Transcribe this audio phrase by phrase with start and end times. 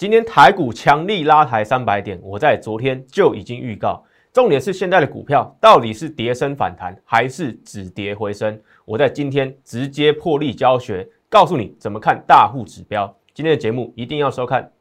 [0.00, 4.02] 今天台股强力拉抬三百点，我在昨天就已经预告。
[4.32, 8.58] 重点是现在的股票到底是跌升反弹，还是止跌回升？
[8.86, 13.14] 我在今天直接破例教学，告诉你怎么看大户指标。
[13.34, 14.72] 今天的节目一定要收看。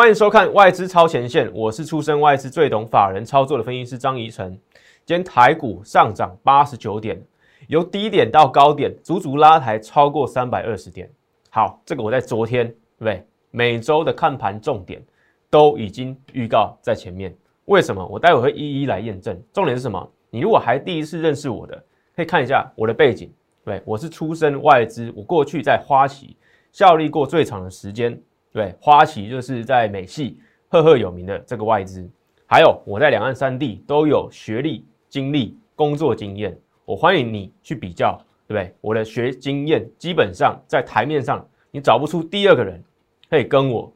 [0.00, 4.58] 欢迎收看外资超前线，我是出身外资最懂法人操作的分析师张怡晨。
[5.04, 7.22] 今天台股上涨八十九点，
[7.68, 11.06] 由低点到高点，足足拉抬超过三百二十点。
[11.50, 12.66] 好，这个我在昨天
[12.98, 13.26] 对对？
[13.50, 15.04] 每周的看盘重点
[15.50, 17.36] 都已经预告在前面。
[17.66, 18.02] 为什么？
[18.06, 19.38] 我待会会一一来验证。
[19.52, 20.10] 重点是什么？
[20.30, 21.76] 你如果还第一次认识我的，
[22.16, 23.30] 可以看一下我的背景。
[23.66, 26.38] 对，我是出身外资，我过去在花旗
[26.72, 28.18] 效力过最长的时间。
[28.52, 32.08] 对，花旗就是在美系赫赫有名的这个外资，
[32.46, 38.74] 还有我在两岸三地都有学历、经历、工作经验，我欢迎你去比较，对不对？
[38.80, 42.82] 我的学经验基本上在台面上你找不出第二个人
[43.28, 43.92] 可以跟我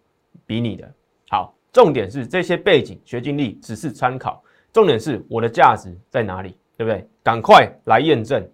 [0.46, 0.88] 比拟的。
[1.28, 4.40] 好，重点是这些背景、学经历只是参考，
[4.72, 7.04] 重点是我的价值在哪里，对不对？
[7.24, 8.48] 赶快来验证。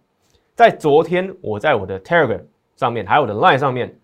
[0.55, 2.43] 在昨天，我在我的 Telegram
[2.77, 3.95] 上面，还有我的 Line 上面。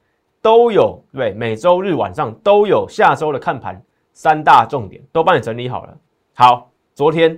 [0.46, 5.98] 都有对，每周日晚上都有下周的看盘三大重点都帮你整理好了。
[6.34, 7.34] 好，昨天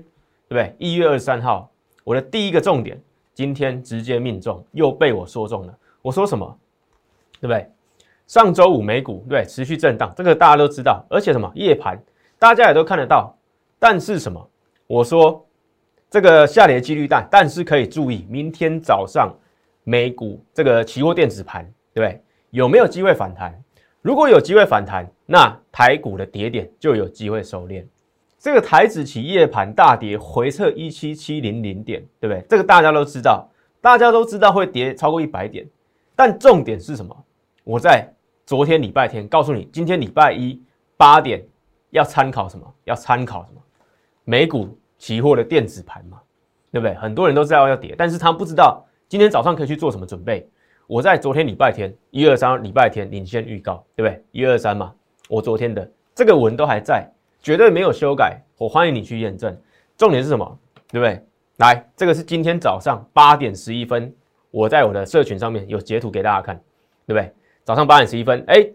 [0.46, 0.76] 对不对？
[0.78, 1.70] 一月二十三号，
[2.04, 3.00] 我的第一个重点，
[3.32, 5.74] 今天直接命中，又被我说中了。
[6.02, 6.54] 我说什么？
[7.40, 7.66] 对不对？
[8.26, 11.98] 上周五美股对持续震荡，这个大家都知道，而且什么夜盘
[12.38, 13.34] 大家也都看得到。
[13.78, 14.50] 但是什么？
[14.86, 15.42] 我说
[16.10, 19.34] 这个下跌几率大，但是可以注意，明天早上
[19.82, 22.22] 美股这个期货电子盘，对不对？
[22.50, 23.62] 有没有机会反弹？
[24.00, 27.84] 如果有机会反弹，那台股的跌点就有机会收敛。
[28.38, 32.44] 这个台指期夜盘大跌，回撤一七七零零点，对不对？
[32.48, 33.50] 这个大家都知道，
[33.80, 35.66] 大家都知道会跌超过一百点。
[36.14, 37.24] 但重点是什么？
[37.64, 38.08] 我在
[38.46, 40.62] 昨天礼拜天告诉你，今天礼拜一
[40.96, 41.44] 八点
[41.90, 42.72] 要参考什么？
[42.84, 43.60] 要参考什么？
[44.24, 46.20] 美股期货的电子盘嘛，
[46.70, 46.94] 对不对？
[46.94, 50.48] 很多人都知道要跌，但是他不知道今天早上可以去做什么准备。
[50.88, 54.24] 我在昨天礼拜天一二三礼拜天领先预告，对不对？
[54.32, 54.90] 一二三嘛，
[55.28, 57.06] 我昨天的这个文都还在，
[57.42, 58.42] 绝对没有修改。
[58.56, 59.54] 我欢迎你去验证。
[59.98, 60.58] 重点是什么？
[60.90, 61.22] 对不对？
[61.58, 64.10] 来，这个是今天早上八点十一分，
[64.50, 66.56] 我在我的社群上面有截图给大家看，
[67.06, 67.30] 对不对？
[67.64, 68.66] 早上八点十一分，哎，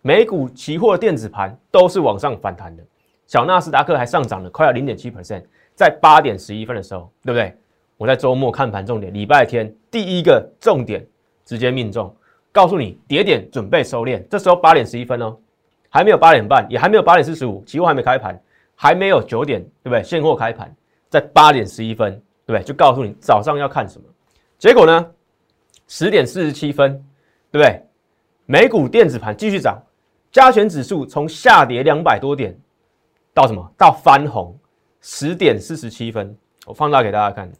[0.00, 2.82] 美股期货电子盘都是往上反弹的，
[3.28, 5.44] 小纳斯达克还上涨了快要零点七 percent，
[5.76, 7.56] 在八点十一分的时候，对不对？
[7.98, 11.06] 我在周末看盘重点，礼拜天第一个重点。
[11.44, 12.14] 直接命中，
[12.50, 14.22] 告诉你跌点准备收敛。
[14.28, 15.36] 这时候八点十一分哦，
[15.88, 18.40] 还没有八点半，也还没有八点四十五，期货还没开盘，
[18.74, 20.02] 还没有九点，对不对？
[20.02, 20.74] 现货开盘
[21.08, 22.12] 在八点十一分，
[22.46, 22.64] 对不对？
[22.64, 24.04] 就告诉你早上要看什么。
[24.58, 25.10] 结果呢，
[25.88, 26.92] 十点四十七分，
[27.50, 27.82] 对不对？
[28.46, 29.82] 美股电子盘继续涨，
[30.30, 32.56] 加权指数从下跌两百多点
[33.32, 33.72] 到什么？
[33.76, 34.58] 到翻红。
[35.04, 37.50] 十点四十七分，我放大给大家看，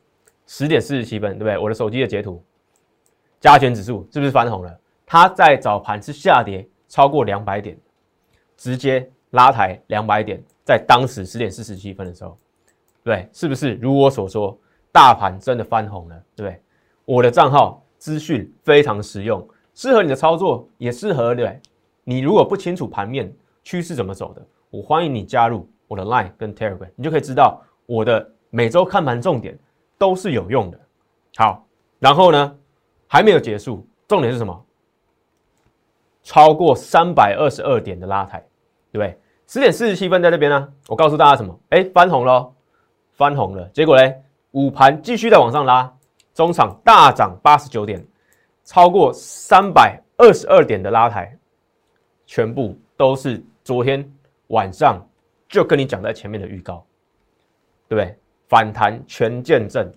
[0.46, 1.58] 十点四十七分，对不对？
[1.58, 2.40] 我的手机的截图。
[3.42, 4.78] 加权指数是不是翻红了？
[5.04, 7.76] 它在早盘是下跌超过两百点，
[8.56, 12.38] 直接拉抬两百点，在当时十点四十七分的时候，
[13.02, 14.56] 对，是不是如我所说，
[14.92, 16.22] 大盘真的翻红了？
[16.36, 16.62] 对？
[17.04, 19.44] 我的账号资讯非常实用，
[19.74, 21.60] 适合你的操作，也适合对。
[22.04, 29.58] 你如果不清楚盘面趋势怎么走的，我欢迎你加入我的 Line 跟 Telegram，你就可以知道我的每周看盘重点
[29.98, 30.78] 都是有用的。
[31.34, 31.66] 好，
[31.98, 32.56] 然后呢？
[33.12, 34.64] 还没有结束，重点是什么？
[36.22, 38.38] 超过三百二十二点的拉抬，
[38.90, 39.20] 对不对？
[39.46, 40.72] 十点四十七分在这边呢。
[40.88, 41.54] 我告诉大家什么？
[41.68, 42.50] 哎，翻红了，
[43.12, 43.68] 翻红了。
[43.74, 44.18] 结果嘞，
[44.52, 45.94] 午盘继续在往上拉，
[46.32, 48.02] 中场大涨八十九点，
[48.64, 51.36] 超过三百二十二点的拉抬，
[52.24, 54.10] 全部都是昨天
[54.46, 55.06] 晚上
[55.50, 56.82] 就跟你讲在前面的预告，
[57.88, 58.16] 对不对？
[58.48, 59.92] 反弹全见证。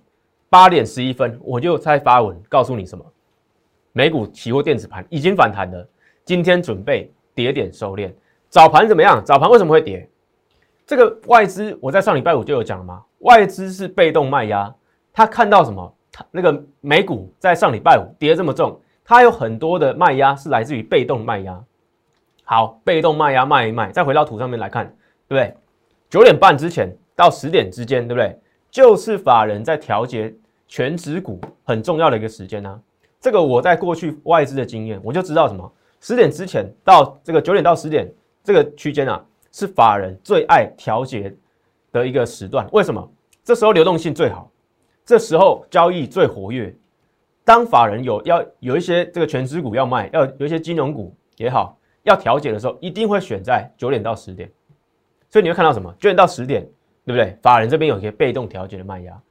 [0.55, 3.05] 八点十一分，我就在发文告诉你什么？
[3.91, 5.85] 美股期货电子盘已经反弹了，
[6.23, 8.09] 今天准备跌点收敛。
[8.47, 9.21] 早盘怎么样？
[9.25, 10.09] 早盘为什么会跌？
[10.87, 13.03] 这个外资我在上礼拜五就有讲了吗？
[13.19, 14.73] 外资是被动卖压，
[15.11, 15.93] 他看到什么？
[16.09, 21.61] 他那个美股在上礼拜五跌这么重，它有很多的卖压是来自于被动卖压。
[22.45, 24.85] 好，被动卖压卖一卖，再回到图上面来看，
[25.27, 25.53] 对不对？
[26.09, 28.39] 九点半之前到十点之间，对不对？
[28.71, 30.33] 就是法人在调节。
[30.67, 32.81] 全指股很重要的一个时间呢，
[33.19, 35.71] 这个我在过去外资的经验，我就知道什么
[36.01, 38.11] 十点之前到这个九点到十点
[38.43, 41.33] 这个区间啊，是法人最爱调节
[41.91, 42.67] 的一个时段。
[42.71, 43.11] 为什么？
[43.43, 44.51] 这时候流动性最好，
[45.05, 46.75] 这时候交易最活跃。
[47.43, 54.51] 当法人有要有一些这个全资股要卖，要有一些金融股也好要调节的时候，一定会选在九点到十点。
[55.29, 55.91] 所以你会看到什么？
[55.99, 56.63] 九点到十点，
[57.05, 57.37] 对不对？
[57.41, 59.21] 法人这边有一些被动调节的卖压。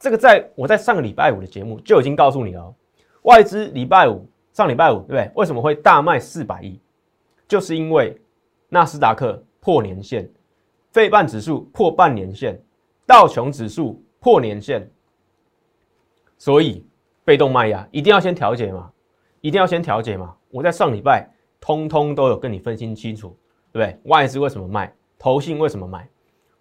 [0.00, 2.74] 这个在我在上个礼拜五的节目就已经告诉你了，
[3.22, 5.30] 外资礼拜五上礼拜五对不对？
[5.36, 6.80] 为什么会大卖四百亿？
[7.46, 8.20] 就是因为
[8.68, 10.28] 纳斯达克破年线，
[10.90, 12.60] 费半指数破半年线，
[13.06, 14.90] 道琼指数破年线，
[16.36, 16.84] 所以。
[17.22, 18.90] 被动卖压一定要先调节嘛，
[19.40, 20.34] 一定要先调节嘛。
[20.50, 21.30] 我在上礼拜
[21.60, 23.36] 通通都有跟你分析清楚，
[23.70, 24.00] 对不对？
[24.10, 26.08] 外资为什么卖，投信为什么卖，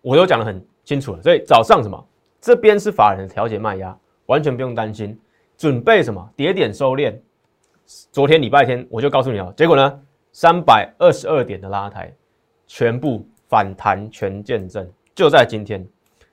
[0.01, 1.21] 我都讲得很清楚了。
[1.23, 2.07] 所以早上什么，
[2.41, 3.97] 这边是法人调节卖压，
[4.27, 5.19] 完全不用担心。
[5.57, 7.13] 准备什么，跌点收敛。
[8.11, 10.01] 昨天礼拜天我就告诉你了，结果呢，
[10.31, 12.13] 三百二十二点的拉抬，
[12.65, 15.85] 全部反弹全见证，就在今天。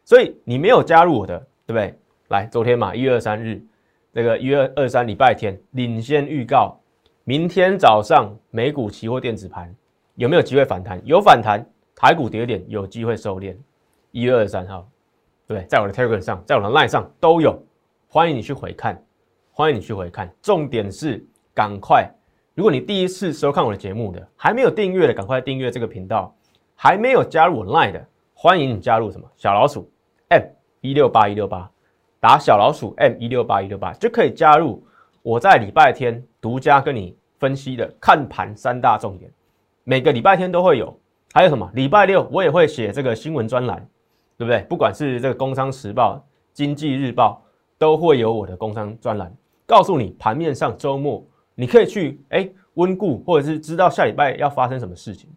[0.05, 1.99] 所以你没有加入我的，对不对？
[2.29, 3.61] 来，昨天嘛，一月二三日。
[4.13, 6.79] 这个一月二三礼拜天领先预告，
[7.25, 9.75] 明天早上美股期货电子盘
[10.15, 10.99] 有没有机会反弹？
[11.05, 11.63] 有反弹，
[11.95, 13.55] 台股跌点有机会收敛。
[14.13, 14.89] 一月二十三号，
[15.55, 15.65] 对？
[15.65, 17.61] 在我的 Telegram 上，在我的 Line 上都有，
[18.09, 19.03] 欢迎你去回看，
[19.53, 20.33] 欢迎你去回看。
[20.43, 22.11] 重点是赶快，
[22.55, 26.35] 如果你第一次收看我的节目的，还没有订阅的，赶快订阅这个频道。
[26.75, 29.91] 还没有加入我 Line 的，欢迎你加入什么小老鼠
[30.29, 30.43] M
[30.83, 31.71] 一六八一六八。
[32.19, 34.85] 打小老鼠 M 一六八一六八就可以加入
[35.23, 39.31] 我在礼拜天独家跟你分析的看盘三大重点，
[39.85, 40.99] 每个礼拜天都会有。
[41.33, 41.71] 还有什么？
[41.75, 43.87] 礼拜六我也会写这个新闻专栏，
[44.37, 44.61] 对不对？
[44.69, 46.15] 不管是这个《工商时报》
[46.53, 47.43] 《经济日报》，
[47.79, 49.33] 都会有我的工商专栏，
[49.67, 51.25] 告诉你盘面上周末
[51.55, 55.31] 你可以去哎温故，或者是知道下礼拜要发生什么事情，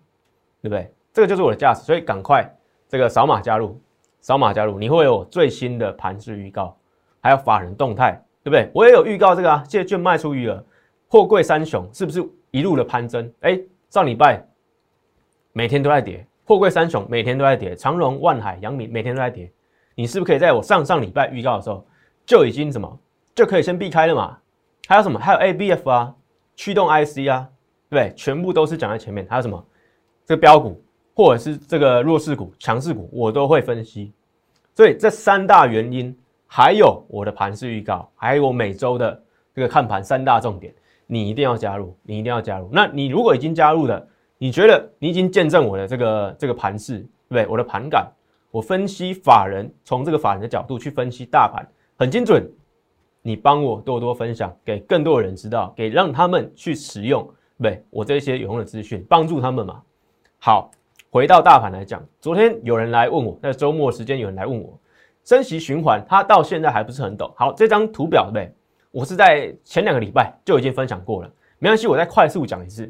[0.61, 0.93] 对不对？
[1.13, 2.43] 这个就是我的价值，所以赶快
[2.87, 3.79] 这个扫码加入，
[4.21, 6.75] 扫码加入，你会有最新的盘势预告。
[7.21, 8.71] 还有法人动态，对不对？
[8.73, 10.63] 我也有预告这个啊，借券卖出余额，
[11.09, 13.29] 货柜三雄是不是一路的攀升？
[13.41, 13.59] 哎，
[13.89, 14.41] 上礼拜
[15.51, 19.51] 每天都在跌，货柜三雄每天都在跌，长荣、万海、阳明每天都在跌，
[19.93, 21.85] 你是不是可以在我上上礼拜预告的时候
[22.25, 22.99] 就已经什么
[23.35, 24.35] 就可以先避开了嘛？
[24.87, 25.19] 还有什么？
[25.19, 26.15] 还有 ABF 啊，
[26.55, 27.47] 驱动 IC 啊，
[27.87, 28.11] 对不对？
[28.15, 29.27] 全部都是讲在前面。
[29.29, 29.63] 还有什么？
[30.25, 34.11] 这个标股或者是这个弱势股、强势股，我都会分析。
[34.73, 36.17] 所以这三大原因。
[36.51, 39.21] 还有我的盘势预告，还有我每周的
[39.53, 40.73] 这个看盘三大重点，
[41.05, 42.67] 你一定要加入，你一定要加入。
[42.71, 44.03] 那你如果已经加入了，
[44.39, 47.45] 你觉得你已经见证我的这个这个盘势，对不对？
[47.45, 48.09] 我的盘感，
[48.49, 51.63] 我分析法人，从这个法人的角度去分析大盘，
[51.97, 52.49] 很精准。
[53.21, 57.21] 你帮我多多分享给更多的人知道，给让他们去使用，
[57.61, 57.83] 对对？
[57.89, 59.81] 我这些有用的资讯，帮助他们嘛。
[60.39, 60.71] 好，
[61.09, 64.79] 回到大盘来讲，昨天有人来问我，在周末时间有人来问我。
[65.25, 67.29] 升息循环，它到现在还不是很懂。
[67.35, 68.53] 好，这张图表对对？
[68.89, 72.85] 我是在前两个礼拜就已经分享过了，没关系，我再快速讲一次，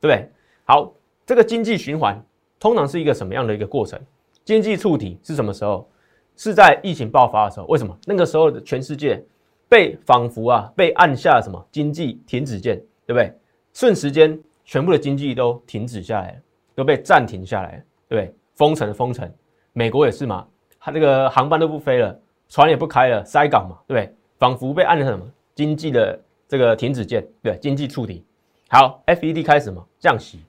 [0.00, 0.30] 对不对？
[0.64, 0.92] 好，
[1.26, 2.20] 这个经济循环
[2.58, 4.00] 通常是一个什么样的一个过程？
[4.44, 5.88] 经济触底是什么时候？
[6.36, 7.66] 是在疫情爆发的时候。
[7.66, 7.96] 为什么？
[8.06, 9.22] 那个时候的全世界
[9.68, 12.76] 被仿佛啊被按下什么经济停止键，
[13.06, 13.32] 对不对？
[13.74, 16.40] 瞬时间全部的经济都停止下来，
[16.74, 18.34] 都被暂停下来，对不对？
[18.54, 19.30] 封城封城，
[19.72, 20.46] 美国也是嘛。
[20.80, 24.14] 它这个航班都不飞了，船也不开了，塞港嘛，对不对？
[24.38, 28.24] 仿佛被按了什么经济的这个停止键，对，经济触底。
[28.68, 30.40] 好，FED 开始嘛降息，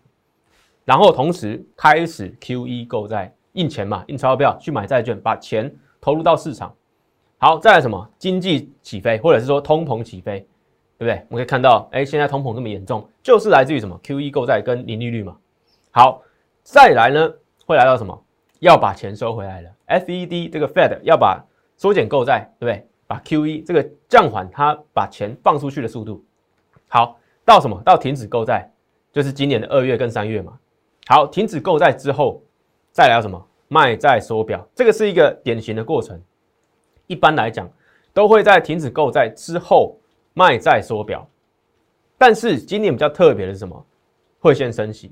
[0.86, 6.74] 然后同时开始 QE 购债印钱嘛，印钞票去买债券，把钱投入到市场。
[7.38, 10.40] 好，再来什么经济起飞，或者是说通膨起飞，
[10.98, 11.26] 对不对？
[11.30, 15.38] 我们可以看到，哎，现在通膨这么严重，就是来自于什么 QE 购债跟零利率嘛。
[15.92, 16.22] 好，
[16.64, 17.34] 再来呢，
[17.66, 18.24] 会来到什么？
[18.60, 22.88] 要把钱收回来了，FED 这个 Fed 要把缩减购债，对不对？
[23.06, 26.24] 把 QE 这个降缓它把钱放出去的速度。
[26.88, 27.82] 好，到什么？
[27.84, 28.72] 到停止购债，
[29.12, 30.58] 就是今年的二月跟三月嘛。
[31.08, 32.42] 好，停止购债之后，
[32.92, 33.48] 再来什么？
[33.68, 36.22] 卖债缩表，这个是一个典型的过程。
[37.08, 37.70] 一般来讲，
[38.14, 39.98] 都会在停止购债之后
[40.34, 41.28] 卖债缩表。
[42.18, 43.86] 但是今年比较特别的是什么？
[44.40, 45.12] 会先升息，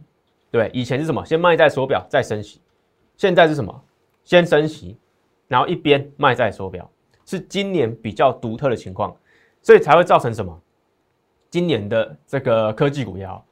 [0.51, 1.25] 对，以前是什么？
[1.25, 2.61] 先卖债缩表，再升息。
[3.17, 3.83] 现在是什么？
[4.23, 4.97] 先升息，
[5.47, 6.89] 然后一边卖债缩表，
[7.25, 9.15] 是今年比较独特的情况，
[9.61, 10.61] 所以才会造成什么？
[11.49, 13.45] 今年的这个科技股也好，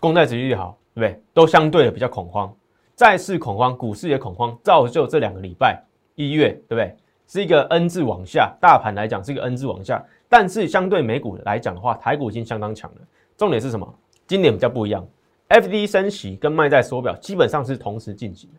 [0.00, 1.20] 公债殖利率好，对不对？
[1.32, 2.54] 都相对的比较恐慌，
[2.94, 5.82] 债市恐慌，股市也恐慌，造就这两个礼拜
[6.14, 6.96] 一月，对不对？
[7.26, 13.00] 是一个 N 字往下，大盘来讲是一个 N 字往下，但是相对美股来讲的话，台股已经相当强了。
[13.36, 13.94] 重点是什么？
[14.26, 15.06] 今年比较不一样
[15.48, 18.56] FD 升息跟卖在手表基本上是同时进行的，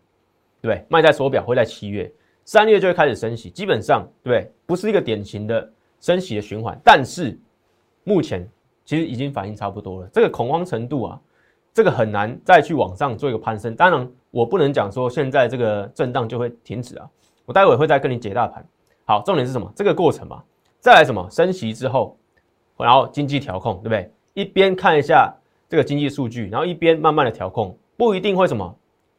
[0.61, 0.85] 对？
[0.89, 2.11] 卖在手表会在七月、
[2.43, 4.51] 三月就会开始升息，基本上对不对？
[4.65, 7.39] 不是一个典型的升息的循环，但是
[8.03, 8.47] 目前
[8.83, 11.21] 其实已经反应差不多了，这个恐慌程度啊，
[11.75, 13.75] 这个很难再去往上做一个攀升。
[13.75, 17.05] 当然，我不能讲说现在这个震荡就会停止啊，
[17.45, 18.65] 我待会会再跟你解大盘。
[19.03, 19.69] 好，重点是什么？
[19.75, 20.41] 这个过程嘛，
[20.79, 21.27] 再来什么？
[21.29, 22.17] 升息之后，
[22.77, 24.09] 然后经济调控，对不对？
[24.35, 25.35] 一边看一下
[25.67, 28.73] 这个经济数据，然后一边慢慢的调控，不一定会什么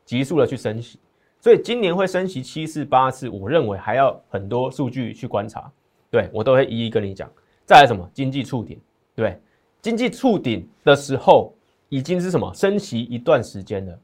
[0.07, 0.99] 急速的去升息。
[1.39, 5.71] 所以今年会升息七次八次，我认为还要很多数据去观察，
[6.11, 7.31] 对我都会一一跟你讲。
[7.67, 8.09] 再来什么？
[8.15, 8.81] 经济触顶，
[9.15, 9.39] 对，
[9.83, 11.53] 经济触顶的时候
[11.89, 12.53] 已经是什么？
[12.55, 13.99] 升息一段时间了，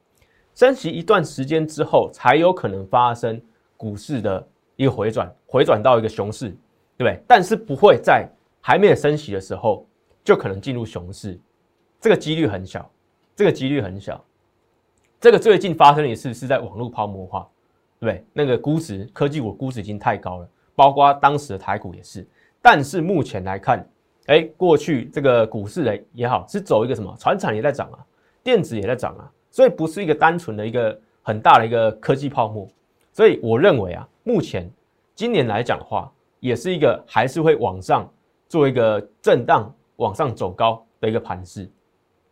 [0.55, 3.41] 升息一段时间之后，才有可能发生
[3.77, 4.49] 股市的。
[4.77, 6.49] 一个回转，回转到一个熊市，
[6.97, 7.23] 对不对？
[7.29, 8.27] 但是不会在
[8.61, 9.87] 还没有升息的时候
[10.25, 11.39] 就可能进入熊市，
[12.01, 12.91] 这个几率很小，
[13.37, 14.25] 这个几率很小。
[15.21, 17.47] 这个最近发生的一次是在网络泡沫化，
[18.01, 18.25] 对不对？
[18.33, 22.27] 那个估值，科技股估值已经太高了，包括当时的台股也是。
[22.63, 23.87] 但是目前来看，
[24.27, 27.15] 哎，过去这个股市的也好，是走一个什么？
[27.19, 27.99] 船产也在涨啊，
[28.43, 32.69] 电子也在涨啊，所以不是一个单纯的一个很大的一个科技泡沫。
[33.13, 34.09] 所以我认为啊。
[34.25, 34.71] 目前
[35.17, 38.09] 今年来讲的话，也是一个还是会往上
[38.49, 41.69] 做一个震荡、往上走高的一个盘势，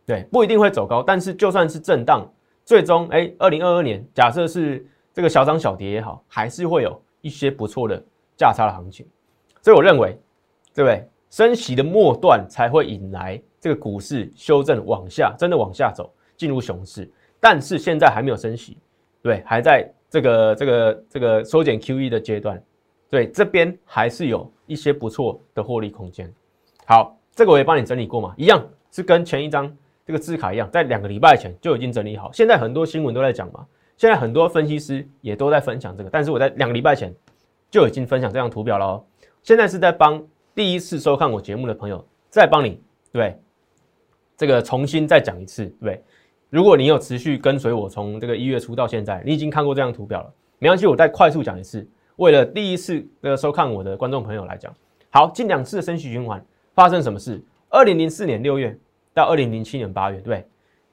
[0.05, 2.25] 对，不一定会走高，但是就算是震荡，
[2.63, 8.01] 最终哎，二零二二年假设是这个小涨小跌也好，还是会有一些不错的
[8.37, 9.05] 价差的行情，
[9.61, 10.17] 所以我认为，
[10.73, 11.05] 对不对？
[11.31, 17.09] 升息的末段才会引来这个股市修正往下，真的往下走，进入熊市，
[17.39, 18.77] 但是现在还没有升息，
[19.23, 19.91] 对，还在。
[20.11, 22.61] 这个这个这个缩减 QE 的阶段，
[23.09, 26.29] 对这边还是有一些不错的获利空间。
[26.85, 28.61] 好，这个我也帮你整理过嘛，一样
[28.91, 29.73] 是跟前一张
[30.05, 32.29] 这个字卡一样，在两个礼拜前就已经整理好。
[32.33, 37.15] 现在很多新闻都在讲嘛，现在很多分析师也都在分享这个，但是我在两个礼拜前
[37.69, 39.01] 就已经分享这张图表了。
[39.43, 40.21] 现在是在帮
[40.53, 42.81] 第一次收看我节目的朋友再帮你
[43.11, 43.39] 对
[44.35, 46.03] 这个重新再讲一次，对。
[46.49, 51.87] 如果你有持续跟随我从这个一月初到现在，你已经看过这张图表了，没关系，我再快速讲一次。
[52.17, 54.73] 为了第一次的收看我的观众朋友来讲，
[55.09, 56.43] 好，近两次的升息循环
[56.73, 57.41] 发生什么事？
[57.69, 58.77] 二零零四年六月
[59.13, 60.45] 到二零零七年八月，对，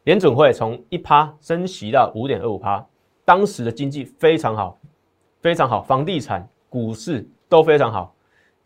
[0.04, 2.86] 联准会从一趴升息到五点二五趴，
[3.24, 4.78] 当时的经济非常好，
[5.40, 8.14] 非常好，房地产、股市都非常好。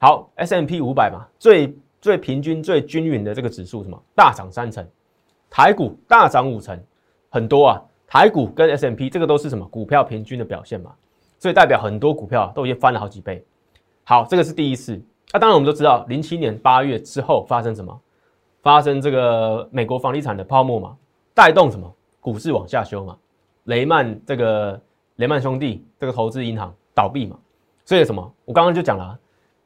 [0.03, 3.97] 好，S M P 五百嘛，最最平均、最均匀的这个指数什么？
[4.17, 4.85] 大涨三成。
[5.49, 6.77] 台股大涨五成，
[7.29, 7.81] 很多啊。
[8.09, 10.93] 台股跟 S M P 这个都是什么股票平均的表现嘛？
[11.39, 13.47] 所以代表很多股票都已经翻了好几倍。
[14.03, 15.01] 好，这个是第一次。
[15.33, 17.97] 那当然我们都知道，零七年八月之后发生什么？
[18.61, 20.97] 发生这个美国房地产的泡沫嘛，
[21.33, 23.17] 带动什么股市往下修嘛？
[23.67, 24.81] 雷曼这个
[25.15, 27.39] 雷曼兄弟这个投资银行倒闭嘛？
[27.85, 28.35] 所以什么？
[28.45, 29.17] 我刚刚就讲了，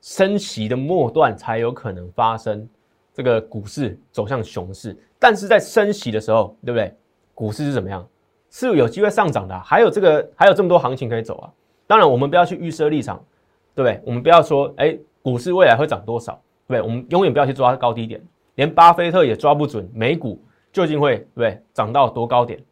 [0.06, 2.66] 升息的末段才有可能发生。
[3.12, 6.94] 这个股市走向熊市，但是在升息的时候，对不对？
[7.34, 8.06] 股市是怎么样？
[8.48, 11.50] 是有机会上涨的，还有这个还有这么多行情可以走啊！
[11.88, 13.16] 当然，我们不要去预设立场，
[13.74, 14.00] 对不对？
[14.06, 16.88] 我们不要说，哎，股市未来会涨多少，对不对？
[16.88, 18.22] 我们永远不要去抓高低点，
[18.54, 20.40] 连巴菲特也抓不准美股
[20.72, 22.62] 究竟会对不对涨到多高点。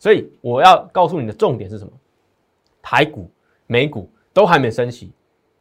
[0.00, 1.92] 所以我要告诉你的重点是什么？
[2.82, 3.30] 台股、
[3.68, 5.12] 美股都还没升息，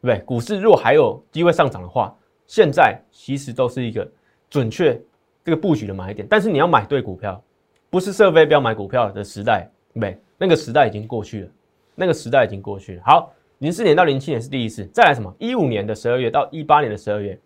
[0.07, 0.19] 对？
[0.19, 2.15] 股市如果还有机会上涨的话，
[2.47, 4.09] 现在其实都是一个。
[4.49, 5.01] 准确
[5.45, 7.41] 这个布局的买点，但是你要买对股票，
[7.89, 11.49] 不是设飞镖买股票的时代，对那个时代已经过去了，
[11.95, 13.01] 那个时代已经过去了。
[13.05, 15.33] 好，零四年到零七年是第一次，再来什么？
[15.39, 17.39] 一五年的十二月到一八年的十二月，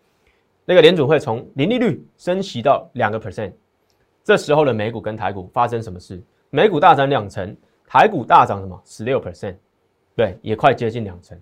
[0.64, 3.52] 那个联准会从零利率升息到两个 percent，
[4.24, 6.20] 这时候的美股跟台股发生什么事？
[6.50, 8.82] 美股大涨两成，台股大涨什么？
[8.84, 9.54] 十六 percent，
[10.16, 11.40] 对，也快接近两成。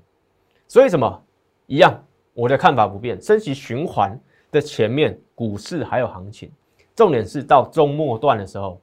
[0.74, 1.22] 所以什么
[1.66, 2.04] 一样？
[2.32, 4.18] 我的看法不变，升息循环。
[4.50, 6.50] 的前面股市还有行情，
[6.96, 8.80] 重点是到中末段的时候，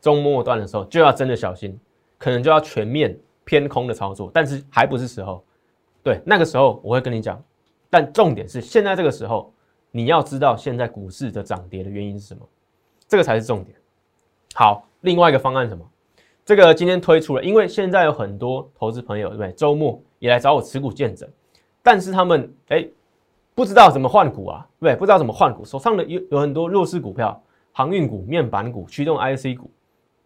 [0.00, 1.78] 中末段的时候就要真的小心，
[2.16, 5.44] 可能就要全面偏空的操作，但是还不是时候。
[6.02, 7.42] 对，那个时候我会跟你讲，
[7.90, 9.52] 但重点是现在这个时候，
[9.90, 12.46] 你要知道现在股市的涨跌的原因是什么，
[13.06, 13.76] 这个才是重点。
[14.54, 15.86] 好，另外一个方案什么？
[16.44, 19.52] 这个今天推出了，因为现在有很多投资朋友对不对？
[19.52, 21.28] 周末也来找我持股见证，
[21.82, 22.88] 但是他们哎。
[23.54, 24.96] 不知道怎么换股啊，对不对？
[24.96, 29.68] 不知道怎么换股，手上的有有很多弱势股票，航运股、面板股、驱动 IC 股，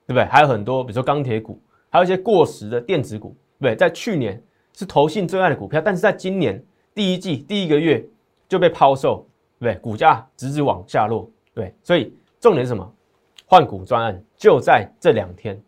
[0.06, 0.24] 对不对？
[0.26, 1.58] 还有很多，比如说钢铁股，
[1.88, 3.74] 还有一些过时的电子股，对不对？
[3.74, 4.38] 在去年
[4.74, 6.62] 是投信最爱的股票，但是在今年
[6.94, 8.06] 第一季第一个月
[8.46, 9.26] 就被抛售，
[9.58, 9.80] 对不对？
[9.80, 11.74] 股价直直往下落，对。
[11.82, 12.86] 所以重点是什么？
[13.46, 15.58] 换股专案就在这两天。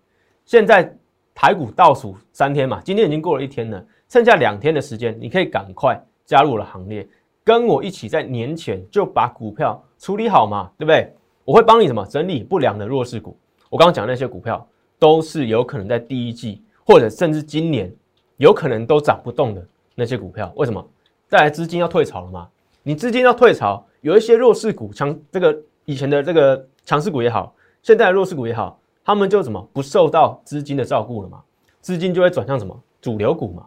[0.44, 0.94] 现在
[1.34, 7.06] 台股倒数三天嘛，今天已经过了一天了，剩下两天的时间，你可以赶快加入我的行列，
[7.42, 11.12] 跟我一起在年前就把股票处理好嘛，对不对？
[11.44, 13.36] 我会帮你什么整理不良的弱势股。
[13.68, 14.66] 我刚刚讲那些股票，
[14.98, 17.92] 都是有可能在第一季或者甚至今年
[18.36, 20.52] 有可能都涨不动的那些股票。
[20.56, 20.86] 为什么？
[21.28, 22.48] 再来资金要退潮了吗？
[22.82, 31.42] 你资金要退潮，有一些弱势股强，这个以前的这个强势股也好，现在的弱势股也好，他们就什么不受到资金的照顾了嘛？
[31.80, 33.66] 资金就会转向什么主流股嘛，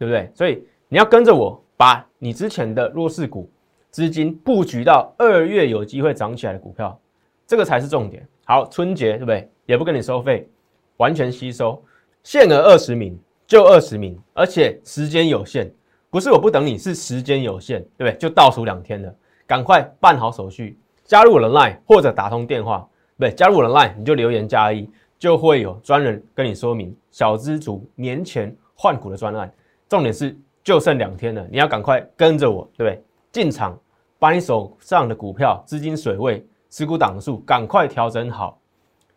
[0.00, 0.30] 对不对？
[0.34, 3.50] 所以你要跟着我，把你之前的弱势股
[3.90, 6.98] 资金布局到二月有机会涨起来的股票。
[7.46, 8.26] 这个才是重点。
[8.46, 9.46] 好，春节对不对？
[9.66, 10.48] 也不跟你收费，
[10.96, 11.84] 完全吸收，
[12.22, 15.70] 限额二十名，就二十名，而且时间有限，
[16.08, 18.16] 不是我不等你，是时间有限，对不对？
[18.16, 19.14] 就倒数两天了，
[19.46, 22.88] 赶快办好手续，加入我的 Line 或者打通电话，
[23.18, 23.36] 对不对？
[23.36, 24.88] 加入我的 Line，你就留言加一，
[25.18, 29.52] 就会有专人跟你说明小资族年前换股的专案。
[29.90, 33.04] 重点是就剩两天了，你要赶快跟着我，对不对？
[33.30, 33.78] 进场，
[34.18, 36.46] 把你手上的股票资金水位。
[36.72, 38.56] 持股档数赶快调整好，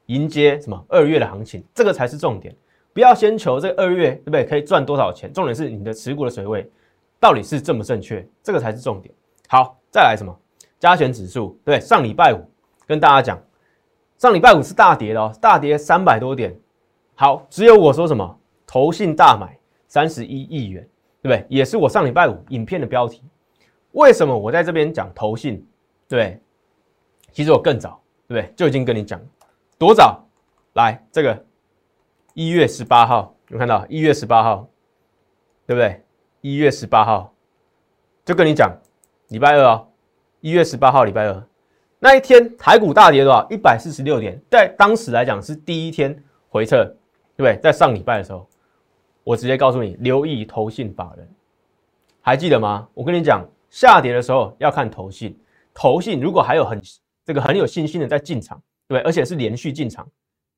[0.08, 2.51] 迎接什么二月的行情，这个才是重点。
[2.94, 4.44] 不要先求这二月对不对？
[4.44, 5.32] 可以赚多少钱？
[5.32, 6.68] 重点是你的持股的水位
[7.20, 9.13] 到底是正不正确，这个才是重点。
[9.50, 10.36] 好，再来什么
[10.80, 11.56] 加权指数？
[11.63, 12.44] 对，上礼拜五
[12.88, 13.39] 跟大家讲，
[14.18, 16.60] 上礼拜五是大跌的哦，大跌三百多点。
[17.13, 19.56] 好，只有我说什么投信大买
[19.93, 20.81] 三十一亿元，
[21.21, 21.45] 对不对？
[21.47, 23.21] 也是我上礼拜五影片的标题。
[23.91, 25.63] 为什么我在这边讲投信？
[26.09, 26.41] 对。
[27.31, 28.53] 其实我更早，对不对？
[28.55, 29.21] 就已经跟你讲，
[29.77, 30.27] 多早？
[30.73, 31.45] 来，这个
[32.33, 34.67] 一月十八号，有看到一月十八号，
[35.67, 36.03] 对不对？
[36.41, 37.31] 一月十八号
[38.25, 38.75] 就跟你讲，
[39.27, 39.88] 礼拜二哦，
[40.41, 41.47] 一月十八号礼拜二
[42.00, 43.47] 那一天，台股大跌多少？
[43.51, 47.55] 一百四十六点，在当时来讲是第一天回撤，对不对？
[47.57, 48.47] 在上礼拜的时候，
[49.24, 51.27] 我直接告诉你，留意投信法人，
[52.21, 52.88] 还记得吗？
[52.93, 55.38] 我跟你讲，下跌的时候要看投信，
[55.74, 56.82] 投信如果还有很。
[57.26, 60.06] 这个很有信心的在进场，对，而且是连续进场，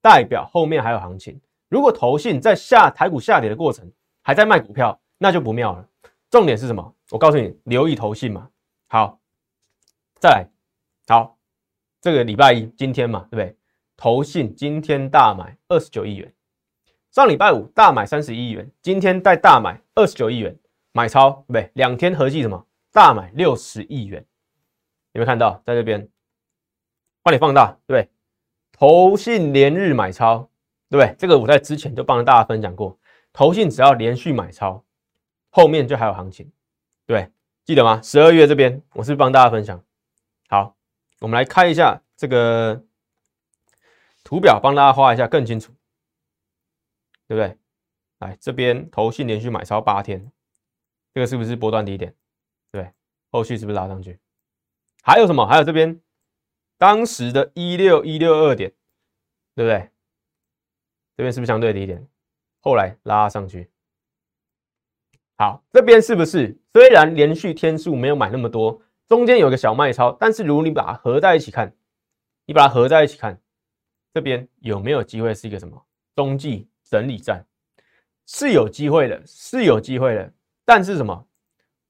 [0.01, 1.39] 代表后面还有行情。
[1.69, 3.87] 如果投信在下台股下跌的过程
[4.23, 5.87] 还在卖股票，那就不妙了。
[6.31, 6.95] 重点是什么？
[7.11, 8.49] 我告诉你，留意投信嘛。
[8.87, 9.19] 好，
[10.19, 10.49] 再来，
[11.07, 11.37] 好，
[12.01, 13.55] 这个礼拜一今天嘛，对不对？
[13.95, 16.33] 投信今天大买二十九亿元，
[17.15, 20.53] 上礼拜五大买三十一亿元，今天再大买二十九亿元，
[20.91, 21.71] 买超，对不对？
[21.75, 22.67] 两天合计什么？
[22.91, 24.19] 大买六十亿元，
[25.13, 26.09] 有没有看到在这边？
[27.23, 28.09] 帮你放大，对不对？
[28.73, 30.49] 投信连日买超，
[30.89, 31.15] 对不对？
[31.17, 32.99] 这个我在之前就帮大家分享过，
[33.31, 34.83] 投信只要连续买超，
[35.51, 36.51] 后面就还有行情，
[37.05, 37.31] 对，
[37.63, 38.01] 记得吗？
[38.03, 39.81] 十二月这边我是帮大家分享。
[40.49, 40.75] 好，
[41.21, 42.83] 我们来看一下这个
[44.21, 45.71] 图表，帮大家画一下更清楚，
[47.27, 47.57] 对不对？
[48.19, 50.31] 来这边投信连续买超八天，
[51.13, 52.15] 这个是不是波段低点？
[52.71, 52.93] 对，
[53.31, 54.19] 后续是不是拉上去？
[55.03, 55.45] 还有什么？
[55.45, 56.01] 还有这边。
[56.77, 58.69] 当时的一六一六二点，
[59.55, 59.89] 对不对？
[61.15, 62.05] 这边是不是相对低点？
[62.59, 63.71] 后来拉上去。
[65.37, 71.73] 好，这边是不是虽然连续天数没有买那么多，中间有个小卖超，但是如果你把它合在一起看，
[72.45, 73.41] 你把它合在一起看，
[74.13, 77.45] 这边有没有机会是一个什么冬季整理战？
[78.25, 80.33] 是有机会的，是有机会的。
[80.63, 81.27] 但是什么？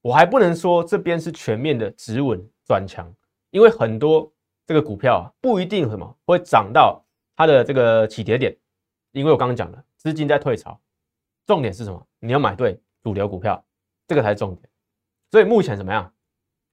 [0.01, 3.13] 我还不能说这边是全面的止稳转强，
[3.51, 4.31] 因为很多。
[4.67, 7.05] 这个股票啊，不一定什么会涨到
[7.35, 8.57] 它的这个起跌点，
[9.11, 10.81] 因为我刚刚讲了，资金在退潮，
[11.45, 12.07] 重点是什么？
[12.17, 13.63] 你要买对主流股票，
[14.07, 14.67] 这个才是重点。
[15.29, 16.11] 所以目前怎么样？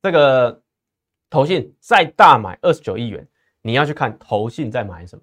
[0.00, 0.62] 这个
[1.28, 3.28] 投信再大买二十九亿元，
[3.60, 5.22] 你要去看投信在买什么？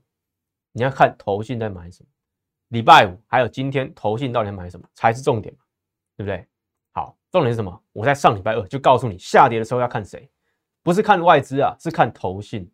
[0.71, 2.09] 你要看投信在买什么？
[2.69, 5.59] 礼拜五还有今天投信到底买什么才是重点嘛？
[6.17, 6.45] 对不对？
[6.91, 7.83] 好，重点是什么？
[7.93, 10.29] 我在上礼拜二就告诉你，下跌的时候要看谁。
[10.81, 12.69] 不是看外资啊，是看投信，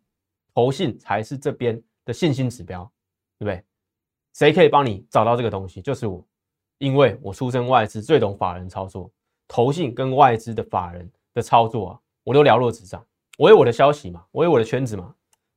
[0.54, 2.82] 投信才是这边的信心指标，
[3.38, 3.62] 对不对？
[4.32, 5.80] 谁可以帮你找到这个东西？
[5.82, 6.24] 就是我，
[6.78, 9.10] 因为我出身外资，最懂法人操作，
[9.48, 13.04] 投信跟外资的法人的操作啊，我都了若指掌。
[13.38, 15.14] 我有我的消息嘛，我有我的圈子嘛。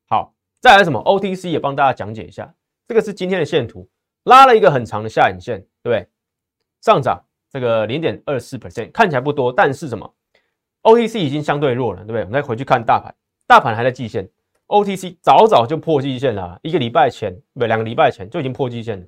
[0.07, 2.53] 好，再来什么 OTC 也帮大家讲解一下，
[2.87, 3.87] 这个是今天的线图，
[4.23, 6.07] 拉了一个很长的下影线，对不对？
[6.81, 10.15] 上涨这个零点二四 percent，看起来不多，但是什么
[10.83, 12.21] ？OTC 已经相对弱了，对不对？
[12.21, 13.13] 我们再回去看大盘，
[13.47, 14.29] 大盘还在季线
[14.67, 19.05] ，OTC 早早就破季线了，一个礼拜前，不，两个礼拜前就已经破季线了。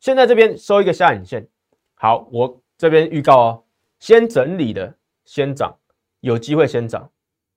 [0.00, 1.46] 现在这边收一个下影线，
[1.94, 3.64] 好，我这边预告哦，
[3.98, 5.74] 先整理的先涨，
[6.20, 7.10] 有机会先涨，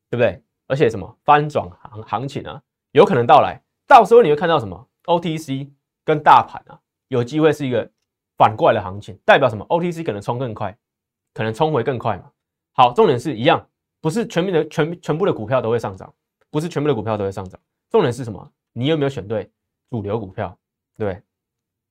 [0.10, 0.42] 对不对？
[0.68, 5.70] 而且什么翻转行行情啊，有可能到来，到时候你会看到什么？OTC
[6.08, 7.86] 跟大盘啊，有机会是一个
[8.38, 10.74] 反过来的行情，代表什么？OTC 可能冲更快，
[11.34, 12.32] 可能冲回更快嘛。
[12.72, 13.68] 好，重点是一样，
[14.00, 16.14] 不是全面的全全部的股票都会上涨，
[16.50, 17.60] 不是全部的股票都会上涨。
[17.90, 18.50] 重点是什么？
[18.72, 19.52] 你有没有选对
[19.90, 20.58] 主流股票？
[20.98, 21.22] 对，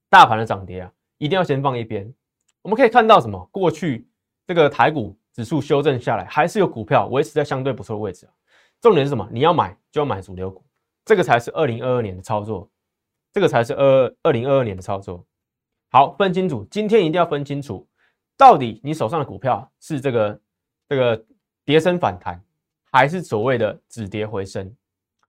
[0.09, 2.11] 大盘的涨跌啊，一定要先放一边。
[2.63, 3.47] 我们可以看到什么？
[3.53, 4.09] 过去
[4.47, 8.33] 这个台股指数修正下来，还是有股票维持在相对不错的位置啊。
[8.81, 9.29] 重点是什么？
[9.31, 10.65] 你要买就要买主流股，
[11.05, 12.67] 这个才是二零二二年的操作，
[13.37, 15.23] 这个才是二二零二二年的操作。
[15.91, 17.87] 好，分清楚，今天一定要分清楚，
[18.35, 20.41] 到底你手上的股票是这个
[20.89, 21.23] 这个
[21.63, 22.43] 跌升反弹，
[22.91, 24.75] 还是所谓的止跌回升？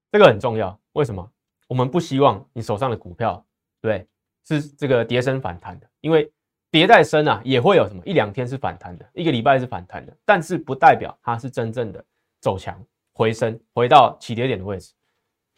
[0.10, 0.80] 这个很重要。
[0.94, 1.30] 为什么？
[1.68, 3.46] 我们不希望你手上的股票
[3.82, 4.08] 对
[4.46, 6.32] 是这个跌升反弹的，因为
[6.72, 12.02] 跌再升啊，也会有什么一两天是反弹的，一个礼拜是反弹的，但是不代表它是真正的
[12.40, 12.82] 走强。
[13.12, 14.94] 回升回到起跌点的位置，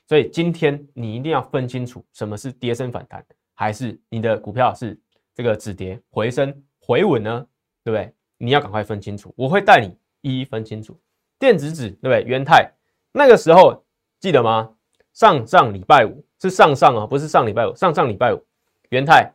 [0.09, 4.99] 所以今天你一定要分清楚什么是跌升反弹，还是你的股票是
[5.35, 7.45] 这个止跌回升回稳呢？
[7.83, 8.11] 对不对？
[8.39, 10.99] 你要赶快分清楚，我会带你一一分清楚。
[11.37, 12.23] 电子纸对不对？
[12.23, 12.73] 元泰
[13.11, 13.85] 那个时候
[14.19, 14.73] 记得吗？
[15.13, 18.43] 上上礼拜五是上上啊，不是上礼拜五，上上礼拜五
[18.89, 19.31] 元泰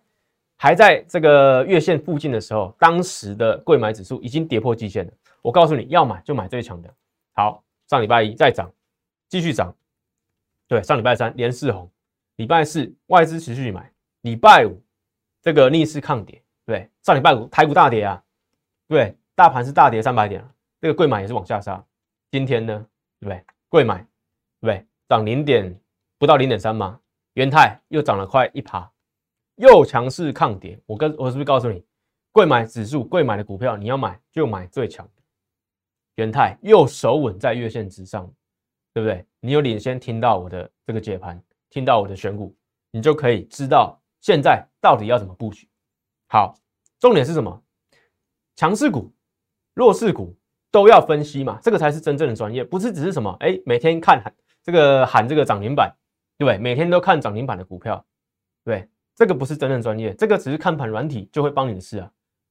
[0.57, 5.13] 还在这个月线附近的时候，当时的贵买指数已经跌破季线了。
[5.41, 6.93] 我告诉你要买就买最强的，
[7.33, 7.63] 好。
[7.87, 8.73] 上礼拜一再涨，
[9.29, 9.73] 继续涨，
[10.67, 11.91] 对，上礼拜三连四红，
[12.37, 14.83] 礼拜四外资持续买，礼拜五
[15.43, 18.23] 这个逆势抗跌，对，上礼拜五台股大跌啊，
[18.89, 20.43] 对，大盘是大跌三百点，
[20.81, 21.85] 这个贵买也是往下杀，
[22.31, 22.87] 今天呢，
[23.21, 23.45] 对不对？
[23.69, 24.07] 贵买，对
[24.61, 24.87] 不对？
[25.09, 25.79] 涨零点
[26.19, 26.99] 不到零点三吗？
[27.35, 28.91] 元泰又涨了快一趴，
[29.57, 31.85] 又强势抗跌，我跟我是不是告诉你，
[32.33, 35.07] 贵买指数贵买的股票你要买就买最强。
[36.15, 38.33] 元泰又守稳在月线之上，
[38.95, 39.27] 对不对？
[39.41, 42.57] 你有领先听到我的这个解盘，听到我的选股，
[42.91, 45.69] 你就可以知道现在到底要怎么布局。
[46.29, 46.55] 好，
[46.99, 47.63] 重点是什么？
[48.57, 49.13] 强势股、
[49.75, 50.35] 弱势股
[50.71, 55.95] 都要分析嘛，这个才是真正的专业，不是只是什么哎，每天看喊这个喊这个涨停板，
[56.39, 56.57] 对不对？
[56.57, 58.03] 每天都看涨停板的股票，
[58.65, 62.11] 对，这个不是真正专业，这个只是看盘软体就会帮你的事啊。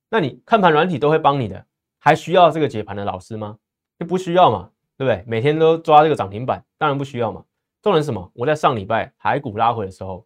[0.09, 1.65] 那你看盘软体都会帮你的。
[2.05, 3.57] 还需要这个解盘的老师吗？
[3.97, 5.23] 就不需要嘛，对不对？
[5.27, 7.43] 每天都抓这个涨停板，当然不需要嘛。
[7.81, 8.31] 重点是什么？
[8.33, 10.25] 我在上礼拜海股拉回的时候，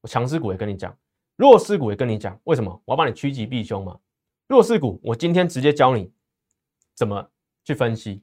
[0.00, 0.96] 我强势股也跟你讲，
[1.36, 2.82] 弱势股也跟你讲，为什么？
[2.84, 3.98] 我要帮你趋吉避凶嘛。
[4.46, 6.12] 弱势股，我今天直接教你
[6.94, 7.28] 怎么
[7.64, 8.22] 去分析。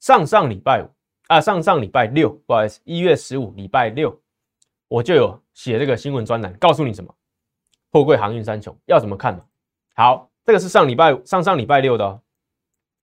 [0.00, 0.88] 上上礼拜五
[1.26, 4.20] 啊，上上礼拜六，不好意思，一月十五礼拜六，
[4.88, 7.14] 我就有写这个新闻专栏，告诉你什么？
[7.90, 9.44] 货柜航运三雄要怎么看嘛？
[9.94, 12.20] 好，这个是上礼拜上上礼拜六的。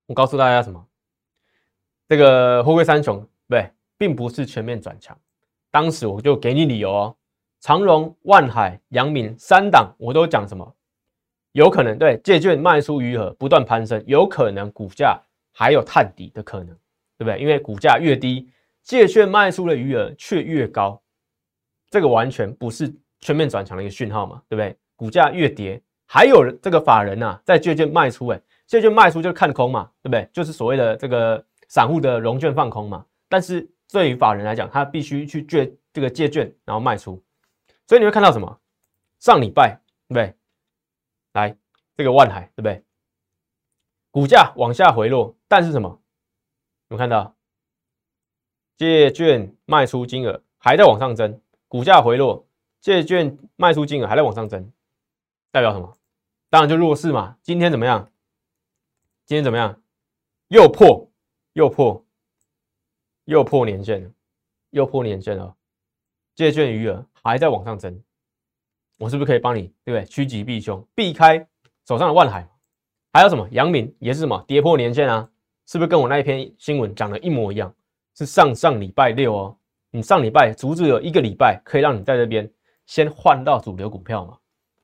[0.08, 0.88] 我告诉大家什么？
[2.08, 5.18] 这个货柜三雄对，并不是全面转强。
[5.72, 7.16] 当时我就给你理由哦，
[7.62, 10.76] 长荣、万海、阳明三档，我都讲什么？
[11.54, 15.20] 有可能对借券卖出余额不断攀升，有可能股价
[15.54, 16.68] 还有探底的可能，
[17.18, 17.40] 对不对？
[17.40, 18.50] 因为股价越低，
[18.84, 21.02] 借券卖出的余额却越高，
[21.90, 24.76] 这个完全不是全面转强的一个讯号嘛，对不对？
[24.96, 28.42] 股价越跌，还有这个法人呐在借券卖出，哎。
[28.68, 30.28] 借券卖出就是看空嘛，对不对？
[30.34, 33.06] 就是所谓的这个散户的融券放空嘛。
[33.28, 37.22] 但是对于法人来讲，他必须去借这个借券，然后卖出。
[37.88, 38.60] 所以你会看到什么？
[39.20, 40.36] 上礼拜对不对？
[41.34, 41.58] 来
[41.96, 42.84] 这个万海对不对？
[44.12, 46.02] 股价往下回落，但是什么？
[46.90, 47.36] 有看到
[48.78, 52.48] 借券卖出金额还在往上增，股价回落，
[52.80, 54.72] 借券卖出金额还在往上增，
[55.52, 55.98] 代表什么？
[56.50, 57.38] 当然就弱势嘛。
[57.42, 58.12] 今天怎么样？
[59.26, 59.82] 今天怎么样？
[60.50, 61.05] 又破，
[61.56, 62.06] 又破，
[63.24, 64.12] 又破年线了，
[64.72, 65.56] 又破年线了。
[66.36, 68.04] 借券余额还在往上增，
[68.98, 70.04] 我是不是可以帮你，对不对？
[70.04, 71.38] 趋吉避凶，避开
[71.88, 72.46] 手上的万海。
[73.14, 73.48] 还有什么？
[73.52, 74.44] 阳明也是什么？
[74.46, 75.32] 跌破年线啊？
[75.66, 77.74] 是不是跟我那一篇新闻讲的一模一样？
[78.16, 79.58] 是上上礼拜六哦。
[79.92, 82.52] 你上礼拜足足有一个礼拜可以让你在这边
[82.86, 84.38] 先换到主流股票嘛，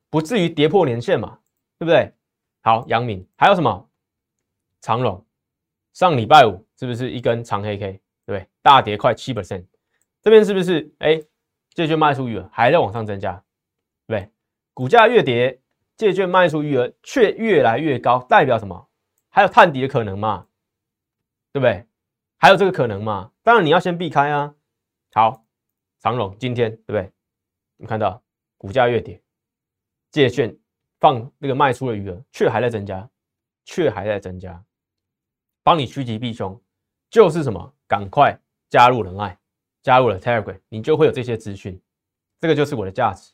[0.09, 1.37] 不至于跌破年线嘛，
[1.77, 2.13] 对不对？
[2.61, 3.89] 好，阳明还有什么？
[4.79, 5.25] 长荣
[5.93, 8.01] 上礼拜五是不是一根长黑 K？
[8.25, 9.65] 对不对，大跌快七 percent。
[10.21, 11.21] 这边是不是哎，
[11.73, 13.43] 借券卖出余额还在往上增加？
[14.07, 14.29] 对，
[14.73, 15.59] 股价越跌，
[15.97, 18.87] 借券卖出余额却越来越高，代表什么？
[19.29, 20.47] 还有探底的可能嘛？
[21.51, 21.85] 对不对？
[22.37, 23.31] 还有这个可能嘛？
[23.43, 24.53] 当然你要先避开啊。
[25.13, 25.45] 好，
[25.99, 27.11] 长荣今天对不对？
[27.77, 28.21] 你看到
[28.57, 29.21] 股价越跌，
[30.11, 30.55] 借券
[30.99, 33.09] 放那个卖出的余额却还在增加，
[33.65, 34.63] 却还在增加。
[35.63, 36.59] 帮你趋吉避凶，
[37.09, 37.73] 就是什么？
[37.87, 38.37] 赶快
[38.69, 39.37] 加入人爱，
[39.83, 41.79] 加入了 Telegram，你就会有这些资讯，
[42.39, 43.31] 这个就是我的价值。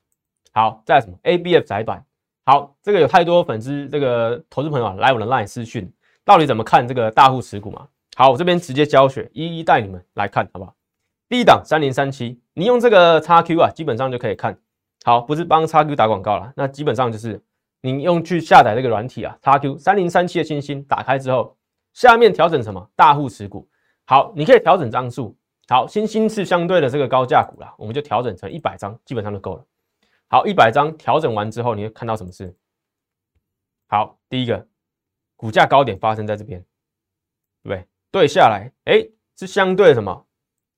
[0.51, 2.03] 好，再什么 ABF 窄板，
[2.45, 5.91] 好，这个有太多粉丝这个投资朋友啊来我的 LINE 私讯，
[6.25, 7.87] 到底怎么看这个大户持股嘛？
[8.15, 10.73] 好，我这边直接教学，一一带你们来看，好不好？
[11.29, 14.57] 第一档三零三七，你用这个叉 Q 啊，基本上就可以看。
[15.03, 17.43] 好，不是帮叉 Q 打广告了，那基本上就是
[17.81, 21.56] 你用去下载这个软体啊，叉 Q 三零三七的星星打开之后，
[21.97, 23.67] 下面调整什么大户持股。
[24.05, 25.35] 好，你可以调整张数。
[25.67, 29.65] 好，新兴是相对的这个高价股啦，我们就调整成一百张，基本上就够了。
[30.27, 32.55] 好，一百张调整完之后，你会看到什么事？
[33.87, 34.67] 好，第一个，
[35.35, 36.63] 股价高点发生在这边，
[37.63, 37.87] 对不对？
[38.11, 39.03] 对下来，哎，
[39.35, 40.27] 是相对什么？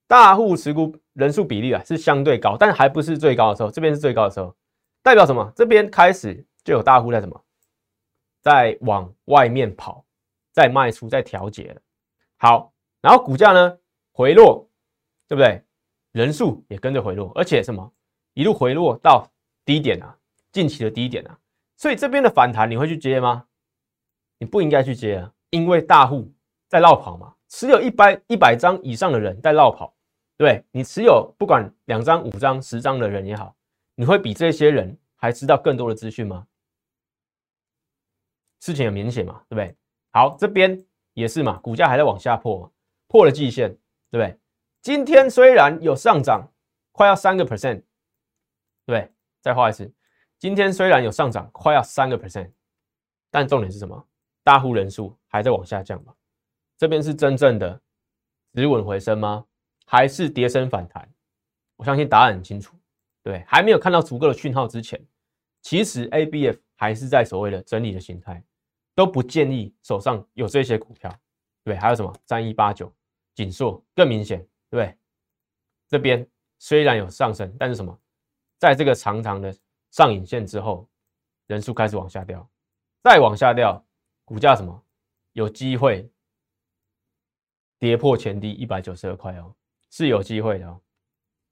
[0.08, 3.70] 大户持股人数比例啊，是相对高，但还不是最高的时候。
[3.70, 4.56] 这边是最高的时候，
[5.04, 5.52] 代表什么？
[5.54, 7.44] 这边开始就有大户在什么，
[8.42, 10.06] 在往外面跑，
[10.52, 11.82] 在卖出，在调节了。
[12.38, 13.78] 好，然后股价呢
[14.12, 14.66] 回落。
[15.30, 15.64] 对不对？
[16.12, 17.94] 人数也跟着回落，而且什么
[18.34, 19.32] 一路回落到
[19.64, 20.18] 低点啊，
[20.52, 21.40] 近期的低点啊，
[21.78, 23.46] 所以这边的反弹你会去接吗？
[24.40, 26.34] 你不应该去接啊，因为大户
[26.68, 29.96] 在绕跑嘛，持有一百一百张以上的人在绕跑，
[30.36, 33.56] 对你持有不管两张、五张、十张的人也好，
[33.94, 36.48] 你会比这些人还知道更多的资讯吗？
[38.62, 39.76] 事情很明显嘛，对不对？
[40.12, 42.72] 好，这边也是嘛，股价还在往下破，
[43.08, 43.70] 破了季线，
[44.10, 44.40] 对不对？
[44.82, 46.52] 今天虽然有上涨，
[46.92, 47.84] 快要三个 percent，
[48.86, 49.94] 对，再画一次。
[50.38, 52.52] 今天虽然有上涨，快要三个 percent，
[53.30, 54.08] 但重点是什么？
[54.44, 56.14] 大户人数还在往下降吗？
[56.78, 57.82] 这边是真正的
[58.54, 59.46] 止稳回升吗？
[59.86, 61.08] 还是跌升反弹？
[61.76, 62.76] 我相信答案很清楚。
[63.22, 65.00] 对，还没有看到足够的讯号之前，
[65.62, 68.42] 其实 A B F 还是在所谓的整理的形态，
[69.00, 71.10] 都不建议手上有这些股票。
[71.64, 72.94] 对，还有什么三一八九、
[73.34, 74.46] 锦硕更明显。
[74.70, 74.94] 对，
[75.88, 77.98] 这边虽然有上升，但是什么，
[78.58, 79.56] 在这个长长的
[79.90, 80.86] 上影线之后，
[81.48, 82.46] 人数开始往下掉，
[83.02, 83.82] 再往下掉，
[84.26, 84.84] 股价什么
[85.32, 86.12] 有机会
[87.78, 89.56] 跌破前低一百九十二块哦，
[89.90, 90.82] 是有机会的哦。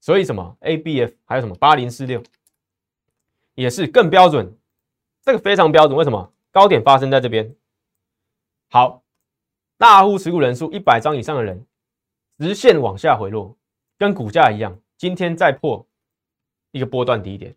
[0.02, 2.22] 所以什么 ABF 还有什么八零四六
[3.54, 4.54] 也是更标准，
[5.22, 5.96] 这个非常标准。
[5.96, 7.54] 为什么高点发生在这边？
[8.70, 9.02] 好，
[9.76, 11.64] 大户持股人数一百张以上的人。
[12.38, 13.56] 直线往下回落，
[13.98, 15.84] 跟股价一样，今天再破
[16.70, 17.52] 一个波段低点，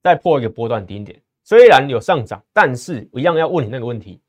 [0.00, 4.20] 再破一个波段低点，虽然有上涨，但是一样要问你那个问题：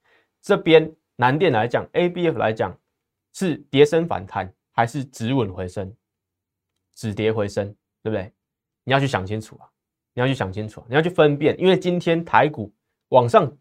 [0.41, 2.76] 这边南电来讲，ABF 来讲，
[3.34, 5.96] 是跌升反弹还是止稳回升？
[6.96, 7.68] 止跌回升，
[8.02, 8.34] 对不对？
[8.84, 9.70] 你要去想清楚啊！
[10.13, 12.74] 你要去想清楚啊，你要去分辨，因为今天台股
[13.10, 13.52] 往上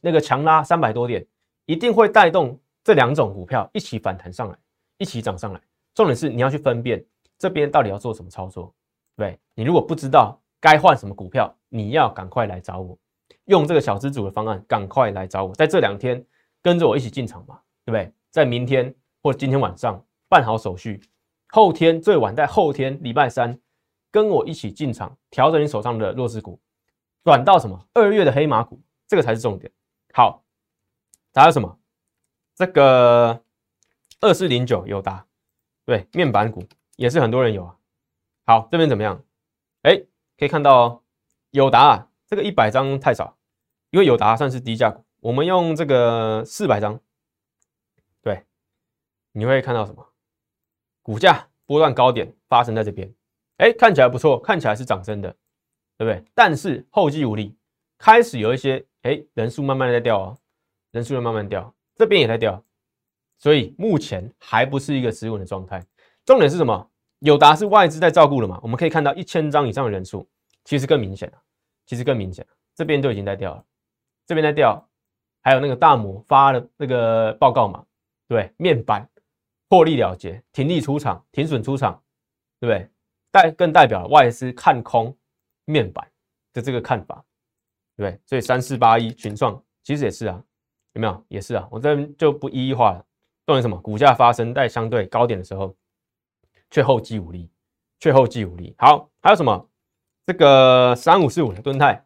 [0.00, 1.26] 那个强拉三百多点，
[1.66, 4.58] 一定会带动这两种股票一起反弹上来。
[4.98, 5.60] 一起涨上来，
[5.94, 7.04] 重点是你要去分辨
[7.36, 8.72] 这边到底要做什么操作，
[9.16, 12.96] 对你如果不知道该换什么股票，你要赶快来找我，
[13.46, 16.24] 用这个小资主的方案，赶快来找我，在这两天
[16.62, 18.14] 跟着我一起进场吧，对不对？
[18.30, 21.00] 在明天或今天晚上办好手续，
[21.48, 23.58] 后天最晚在后天礼拜三
[24.12, 26.60] 跟我一起进场，调整你手上的弱势股，
[27.24, 28.80] 转到什么二月的黑马股，
[29.12, 29.70] 这个才是重点。
[30.14, 30.42] 好，
[31.34, 31.78] 还有什么？
[32.54, 33.44] 这个。
[34.22, 35.26] 二四零九有达，
[35.84, 37.76] 对面板股也是很多人有啊。
[38.46, 39.22] 好，这边怎么样？
[39.82, 39.96] 哎，
[40.38, 41.02] 可以看到哦，
[41.50, 43.36] 友达啊，这个一百张太少，
[43.90, 45.04] 因为有达算是低价股。
[45.18, 47.00] 我们用这个四百张，
[48.22, 48.46] 对，
[49.32, 50.14] 你会看到什么？
[51.02, 53.12] 股价波段高点发生在这边，
[53.56, 55.36] 哎，看起来不错，看起来是涨升的，
[55.98, 56.24] 对不对？
[56.32, 57.58] 但是后继无力，
[57.98, 60.38] 开始有一些哎人数慢慢的在掉哦，
[60.90, 62.62] 人数在慢慢掉，这边也在掉。
[63.38, 65.84] 所以目前还不是一个止稳的状态。
[66.24, 66.90] 重点是什么？
[67.20, 68.58] 友达是外资在照顾了嘛？
[68.62, 70.28] 我们可以看到一千张以上的人数，
[70.64, 71.42] 其实更明显了。
[71.84, 73.64] 其实更明显了，这边都已经在掉了，
[74.24, 74.88] 这边在掉，
[75.42, 77.84] 还有那个大摩发的那个报告嘛？
[78.28, 79.06] 对，面板
[79.68, 82.00] 获利了结，停利出场，停损出场，
[82.60, 82.88] 对不对？
[83.32, 85.14] 代更代表外资看空
[85.64, 86.08] 面板
[86.52, 87.24] 的这个看法，
[87.96, 88.20] 对不对？
[88.26, 90.42] 所以三四八一群创其实也是啊，
[90.94, 91.24] 有没有？
[91.28, 93.04] 也是啊，我这边就不一一画了。
[93.44, 93.76] 重点什么？
[93.78, 95.74] 股价发生在相对高点的时候，
[96.70, 97.50] 却后继无力，
[97.98, 98.74] 却后继无力。
[98.78, 99.68] 好，还有什么？
[100.24, 102.04] 这个三五四五的吨泰，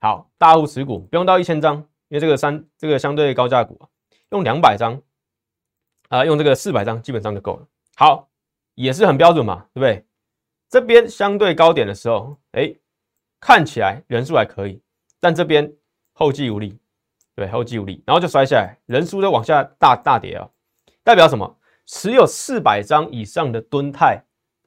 [0.00, 1.76] 好，大户持股不用到一千张，
[2.08, 3.88] 因为这个三这个相对高价股啊，
[4.30, 5.00] 用两百张
[6.08, 7.66] 啊，用这个四百张基本上就够了。
[7.96, 8.30] 好，
[8.74, 10.06] 也是很标准嘛，对不对？
[10.70, 12.74] 这边相对高点的时候，哎，
[13.40, 14.80] 看起来人数还可以，
[15.18, 15.72] 但这边
[16.12, 16.78] 后继无力。
[17.36, 20.46] 对后继无力，然后就摔下来，人数都往下大大跌啊，
[21.02, 21.58] 代表什么？
[21.86, 24.22] 持有四百张以上的吨泰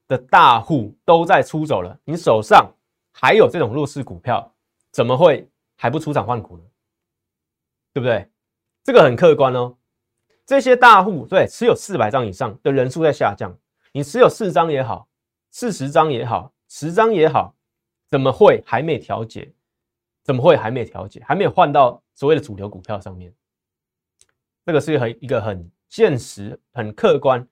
[0.08, 2.74] 的大户都在出走了，你手上
[3.12, 4.52] 还有这种弱势股票，
[4.92, 6.64] 怎么会还不出场换股呢？
[7.94, 8.28] 对不对？
[8.84, 9.76] 这个很客观哦。
[10.46, 13.56] 这些大户对持有四百张以上的人数在下降，
[13.92, 15.08] 你持有四张也好，
[15.52, 17.56] 四十张也好，十张也好，
[18.14, 19.52] 怎么会还没调节？
[20.24, 21.20] 怎么会还没调节？
[21.24, 23.34] 还没有换到所谓的主流股票上面？
[24.64, 27.48] 这个是很一个很现实、很客观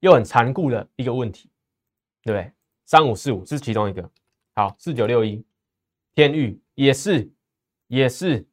[0.00, 1.50] 又很残酷的一个问题，
[2.22, 2.50] 对不对？
[2.86, 4.10] 三五四五是其中一个。
[4.54, 5.44] 好，四九六一，
[6.14, 7.30] 天域也是，
[7.88, 8.48] 也是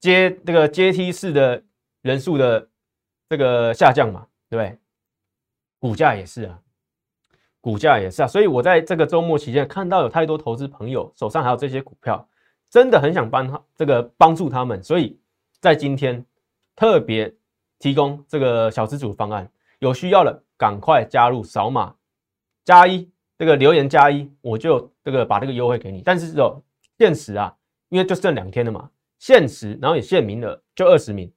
[0.00, 1.64] 阶这个阶梯式的
[2.02, 2.68] 人数的
[3.28, 4.76] 这个下降嘛，对？
[5.78, 6.60] 股价也是啊，
[7.60, 8.26] 股价也是啊。
[8.26, 12.28] 所以我在这个周末期间看到有太多投资朋友手上还有这些股票，
[12.70, 15.18] 真的很想帮他这个帮助他们，所以
[15.60, 16.24] 在今天。
[16.80, 17.34] 特别
[17.80, 21.92] 提供这个小资主方案，有需要的赶快加入，扫码
[22.64, 26.02] 加一，这个留言加一，我就这个把这个优惠给你。
[26.02, 26.62] 但是有
[26.96, 27.52] 限时啊，
[27.88, 31.28] 因为就剩两天了嘛，限时，然后也限名额，就二十名，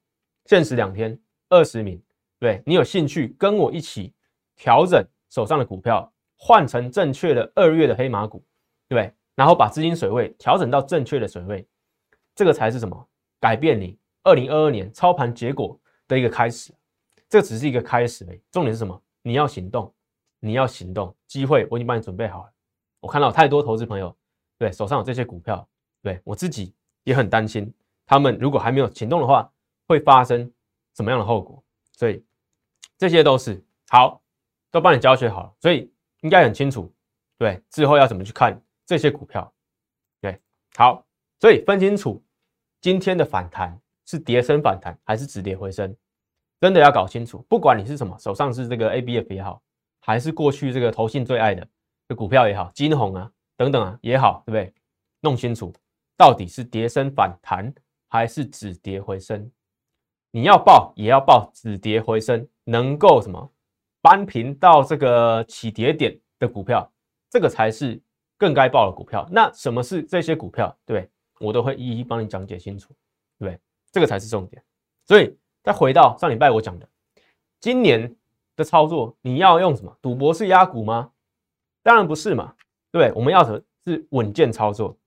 [0.46, 2.00] 限时两天，二十名。
[2.38, 4.14] 对你有兴趣跟我一起
[4.56, 8.46] 调整手上的股票，换成正确的二月的黑马股，
[8.88, 11.68] 对然后把资金水位调整到正确的水位，
[12.36, 13.08] 这个才是什么？
[13.40, 13.98] 改变你。
[14.24, 16.72] 二零二二年操盘结果的一个开始，
[17.28, 18.40] 这只是一个开始已。
[18.52, 19.02] 重点是什么？
[19.24, 19.92] 你要行动，
[20.40, 21.16] 你要行动。
[21.26, 22.52] 机会我已经帮你准备好了。
[23.00, 24.16] 我看到太多投资朋友，
[24.60, 25.68] 对手上有这些股票，
[26.04, 27.74] 对我自己也很担心，
[28.06, 29.52] 他们如果还没有行动的话，
[29.88, 30.52] 会发生
[30.96, 31.64] 什么样的后果？
[31.94, 32.24] 所以
[33.00, 34.21] 这些都是好，
[34.72, 36.92] 都帮你教学好了，所以应该很清楚，
[37.38, 39.54] 对之后要怎么去看这些股票？
[40.22, 40.40] 对，
[40.76, 41.06] 好，
[41.40, 42.24] 所以分清楚
[42.80, 43.80] 今天的反弹。
[44.08, 45.96] 是跌升反弹还是止跌回升？
[46.60, 47.46] 真的要搞清楚。
[47.48, 49.62] 不管你是什么，手上是这个 A B F 也好，
[50.02, 51.66] 还是过去这个投信最爱的
[52.10, 54.74] 这股票也好，金红啊等等啊也好，对不对？
[55.22, 55.72] 弄清楚
[56.18, 57.74] 到底是跌升反弹
[58.10, 59.50] 还是止跌回升。
[60.32, 63.50] 你要报也要报止跌回升，能够什么
[64.02, 66.92] 扳平到这个起跌点的股票，
[67.30, 68.02] 这个才是
[68.38, 69.28] 更该报的股票。
[69.32, 70.76] 那什么是这些股票？
[70.86, 71.10] 对
[71.40, 72.90] 我都会一一帮你讲解清楚，
[73.40, 73.60] 对不对？
[73.92, 74.64] 这个才是重点，
[75.06, 76.88] 所以再回到上礼拜我讲的，
[77.60, 78.16] 今年
[78.56, 79.96] 的操作你要用什么？
[80.02, 81.12] 赌博是压股吗？
[81.84, 82.54] 当然不是嘛，
[82.92, 83.18] 对不对？
[83.18, 84.98] 我们要的是稳健操作，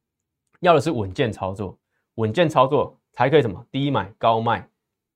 [0.61, 1.79] 要的是稳健操作，
[2.17, 3.65] 稳健操作才可以什么？
[3.71, 4.69] 低买高卖，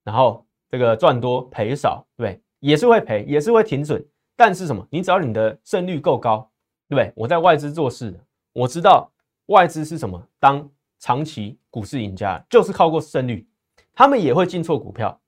[0.04, 2.42] 然后这个赚多赔少，对不对？
[2.60, 4.04] 也是会赔，也是会停损，
[4.36, 4.86] 但是什么？
[4.90, 6.50] 你只要你的胜率够高，
[6.88, 7.12] 对不对？
[7.16, 8.18] 我在外资做事的，
[8.52, 9.10] 我知道
[9.46, 10.68] 外资是什么，当
[10.98, 13.48] 长期股市赢家就是靠过胜率。
[13.94, 15.20] 他们也会进错股票，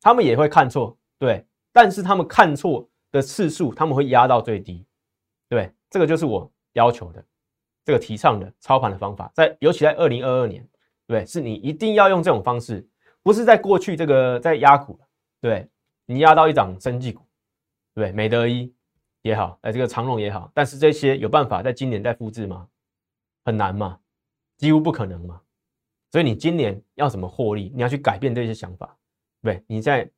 [0.00, 4.84] 他们也会看错，对，但是他们看错的次数，他们会压到最低，
[5.48, 7.24] 对，这个就是我要求的，
[7.82, 10.68] 这个提倡的操盘的方法，在尤其在二零二二年，
[11.06, 12.86] 对，是你一定要用这种方式，
[13.22, 15.00] 不是在过去这个在压股，
[15.40, 15.66] 对，
[16.10, 17.22] 你压到一涨生技股，
[17.94, 18.74] 对，美德一
[19.22, 22.68] 也好，哎，这个长荣也好，但是这些有办法在今年再复制吗？
[23.44, 24.00] 很难嘛，
[24.56, 25.40] 几乎不可能嘛。
[26.10, 27.70] 所以你今年要怎么获利？
[27.72, 28.98] 你要去改变这些想法，
[29.40, 30.10] 对你在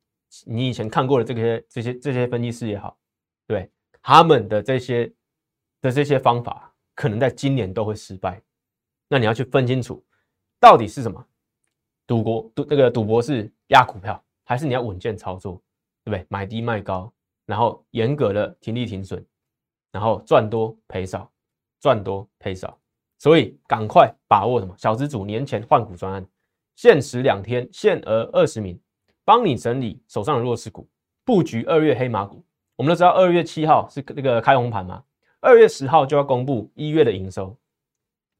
[0.47, 2.97] 你以前看过的这些这些这些分析师也好，
[3.45, 3.69] 对
[4.01, 5.13] 他们的这些
[5.79, 8.41] 的这些方法，可能在今年都会失败。
[9.07, 10.03] 那你要去分清楚，
[10.59, 11.23] 到底是什么
[12.07, 15.61] 赌博赌这个赌博是压股票，还是你要稳健操作，
[16.03, 16.25] 对不对？
[16.29, 17.11] 买低卖高，
[17.45, 19.25] 然后严格的停利停损，
[19.91, 21.31] 然后赚多赔少，
[21.79, 22.77] 赚多赔少。
[23.19, 26.25] 所以赶快把握什么小资主年前换股专案，
[26.75, 28.77] 限时两天，限额二十名，
[29.23, 30.89] 帮你整理手上的弱势股，
[31.23, 32.43] 布局二月黑马股。
[32.75, 35.03] 我们都知道二月七号是那个开红盘嘛，
[35.39, 37.57] 二月十号就要公布一月的营收。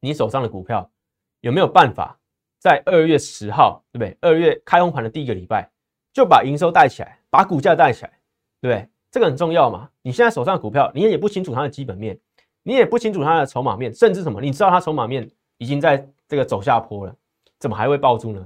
[0.02, 0.92] 你手上的股票
[1.40, 2.20] 有没有办法
[2.60, 4.18] 在二月十号，对不对？
[4.20, 5.72] 二月开红盘的第一个礼拜
[6.14, 8.20] 就把营收带起来，把股价带起来，
[8.62, 8.88] 对不对？
[9.12, 9.90] 这个很重要嘛。
[10.02, 12.18] 你现在手上股票，你也不清楚它的基本面。
[12.66, 14.40] 你也不清楚它的筹码面，甚至什么？
[14.40, 17.14] 你知道它筹码面已经在这个走下坡了，
[17.60, 18.40] 怎么还会抱住呢？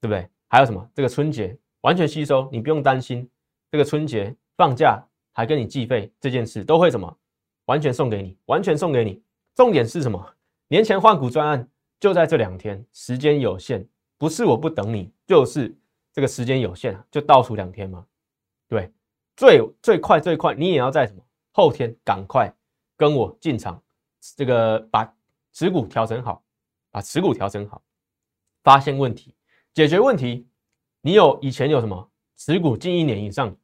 [0.00, 0.28] 对不对？
[0.48, 0.84] 还有什么？
[0.92, 3.30] 这个春节完全吸收，你不用担心。
[3.70, 5.00] 这个春节放假
[5.32, 7.16] 还跟你计费这件事，都会什么？
[7.66, 9.22] 完全送给你，完全送给你。
[9.54, 10.34] 重点是什么？
[10.66, 11.68] 年前换股专案
[12.00, 13.86] 就在这两天，时间有限，
[14.18, 15.72] 不是我不等你，就是
[16.16, 18.06] 这个时间有限，就倒数两天嘛。
[18.66, 18.90] 对，
[19.36, 21.22] 最最快最快，你也要在什么？
[21.52, 22.50] 后天赶快。
[22.96, 23.82] 跟我进场，
[24.34, 25.14] 这个把
[25.52, 26.42] 持股调整好，
[26.90, 27.82] 把持股调整好，
[28.62, 29.34] 发现问题，
[29.74, 30.48] 解决问题。
[31.02, 33.54] 你有以前有什么持股近一年以上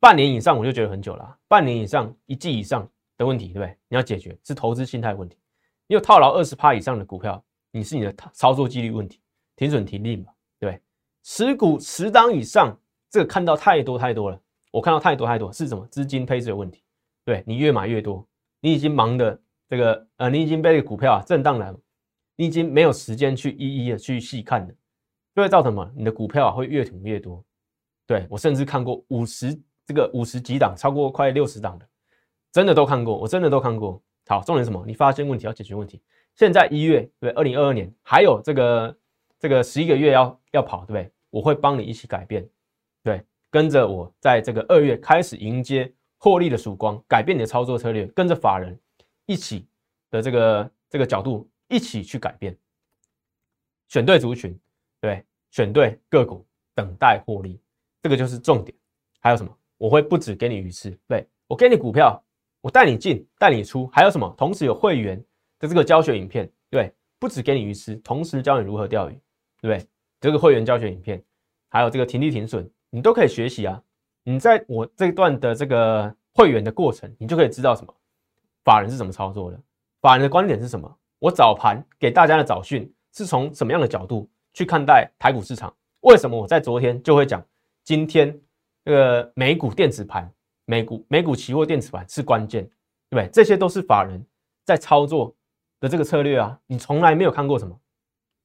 [0.00, 3.76] 半年以上我就觉得很久了，半年以上、一季以上的问题，对不对？
[3.88, 5.36] 你要解决是投资心态问题。
[5.86, 9.20] 你有套牢二十趴以上的股票，你是你的操作纪律问题，
[9.54, 10.32] 停损停利嘛，
[11.22, 12.78] 持股十档以上，
[13.10, 14.40] 这个看到太多太多了，
[14.70, 15.86] 我看到太多太多是什么？
[15.90, 16.82] 资金配置的问题。
[17.24, 18.26] 对你越买越多，
[18.60, 19.38] 你已经忙的
[19.68, 21.78] 这个呃，你已经被这个股票啊震荡了，
[22.36, 24.74] 你已经没有时间去一一的去细看了，
[25.34, 25.92] 就会造成什么？
[25.94, 27.44] 你的股票啊会越囤越多。
[28.06, 29.54] 对我甚至看过五十
[29.84, 31.86] 这个五十几档，超过快六十档的，
[32.50, 34.02] 真的都看过，我真的都看过。
[34.26, 34.82] 好，重点什么？
[34.86, 36.00] 你发现问题要解决问题。
[36.34, 38.96] 现在一月对，二零二二年还有这个
[39.38, 41.12] 这个十一个月要要跑，对不对？
[41.30, 42.48] 我会帮你一起改变，
[43.02, 45.92] 对，跟着我在这个二月开始迎接。
[46.20, 48.76] 获利的曙光，改变你的操作策略，跟着法人
[49.26, 49.68] 一起
[50.10, 52.58] 的这个这个角度一起去改变，
[53.86, 54.58] 选对族群，
[55.00, 57.60] 对，选对个股，等待获利，
[58.02, 58.76] 这个就是重点。
[59.20, 59.58] 还有什么？
[59.76, 62.20] 我会不止给你鱼吃，对我给你股票，
[62.62, 64.34] 我带你进，带你出，还有什么？
[64.36, 65.24] 同时有会员
[65.60, 69.16] 的这个教学影片，对，不止给你鱼吃，同时教你如何钓鱼，
[69.60, 69.88] 对不对？
[70.20, 71.22] 这个会员教学影片，
[71.68, 73.82] 还有这个停利停损，你都可以学习啊。
[74.24, 77.94] 你在我这一段的这个会员的过程，你就可以知道什么
[78.64, 79.60] 法人是怎么操作的，
[80.00, 80.92] 法人的观点是什么。
[81.18, 85.74] 我早盘给大家的早讯是从什么样的角度去看待台股市场？
[86.00, 87.44] 为什么我在昨天就会讲，
[87.84, 88.38] 今天
[88.84, 90.30] 这个美股电子盘、
[90.64, 92.64] 美股美股期货电子盘是关键，
[93.08, 93.28] 对不对？
[93.32, 94.24] 这些都是法人
[94.64, 95.34] 在操作
[95.80, 96.58] 的这个策略啊。
[96.66, 97.78] 你从来没有看过什么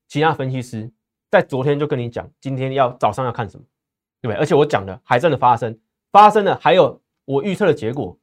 [0.08, 0.92] 其他分析师
[1.34, 3.66] 在昨天就跟你讲，今天要早上要看什么。
[4.22, 4.40] 对不对？
[4.40, 5.78] 而且我讲的还真的发生，
[6.12, 8.16] 发生了，还有我预测的结果，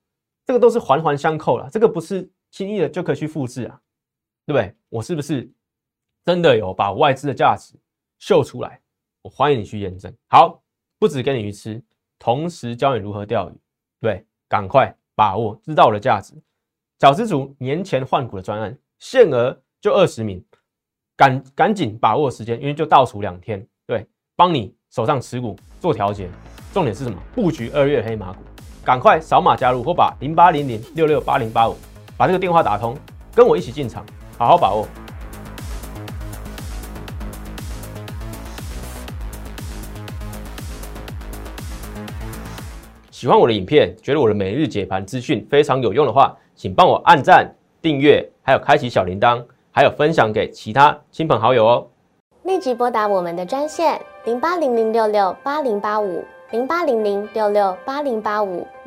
[0.47, 3.79] 这个都是环环相扣了，这个不是轻易的就可以去复制啊，
[4.47, 4.75] 对不对？
[4.89, 5.53] 我是不是
[6.25, 7.75] 真的有把外资的价值
[8.19, 8.81] 秀出来？
[9.23, 10.11] 我欢迎你去验证。
[10.29, 10.63] 好，
[10.99, 11.83] 不止给你鱼吃，
[12.19, 13.53] 同时教你如何钓鱼，
[14.01, 16.33] 对，赶快把握，知道我的价值。
[16.99, 20.43] 小资主年前换股的专案，限额就二十名，
[21.21, 24.75] 赶赶紧把握时间，因为就倒数两天，对，帮你。
[24.89, 26.27] 手上持股做调节，
[26.73, 27.17] 重点是什么？
[27.35, 28.39] 布局二月黑马股，
[28.83, 31.77] 赶快扫码加入或把零八零零六六八零八五
[32.17, 32.97] 把这个电话打通，
[33.35, 34.03] 跟我一起进场，
[34.39, 34.89] 好好把握。
[43.11, 51.87] 喜欢我的影片，觉得我的每日解盘资讯非常有用的话，请帮我按赞、订阅，还有开启小铃铛，还有分享给其他亲朋好友哦。
[52.43, 58.67] 立即拨打我们的专线零八零零六六八零八五零八零零六六八零八五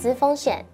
[0.00, 0.64] 资风险。